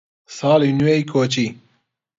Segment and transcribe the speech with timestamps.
[0.37, 1.47] ساڵی نوێی کۆچی